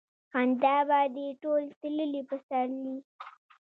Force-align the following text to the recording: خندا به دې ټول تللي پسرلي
خندا 0.31 0.75
به 0.87 0.99
دې 1.15 1.27
ټول 1.41 1.63
تللي 1.79 2.21
پسرلي 2.29 2.97